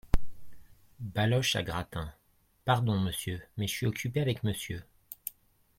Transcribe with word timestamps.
Baloche, 0.99 1.55
à 1.55 1.61
Gratin.— 1.61 2.11
Pardon, 2.65 2.99
monsieur: 2.99 3.39
mais 3.57 3.67
je 3.67 3.73
suis 3.75 3.85
occupé 3.85 4.19
avec 4.19 4.43
monsieur. 4.43 4.83